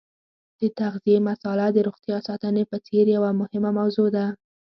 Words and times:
د 0.59 0.61
تغذیې 0.79 1.17
مساله 1.29 1.67
د 1.71 1.77
روغتیا 1.87 2.17
ساتنې 2.27 2.63
په 2.71 2.77
څېر 2.85 3.05
یوه 3.15 3.31
مهمه 3.41 3.71
موضوع 3.79 4.07
ده. 4.15 4.25